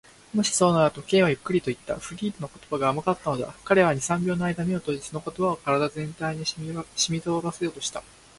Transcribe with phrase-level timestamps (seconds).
[0.33, 1.95] 「もしそうなら」と、Ｋ はゆっくりといった。
[1.97, 3.53] フリーダの言葉が甘かったのだ。
[3.63, 6.57] 彼は二、三秒のあいだ眼を閉じ、その言葉を身体全体にし
[7.11, 8.01] みとおらせようとした。